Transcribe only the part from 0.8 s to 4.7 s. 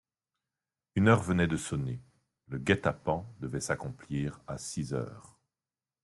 Une heure venait de sonner, le guet-apens devait s'accomplir à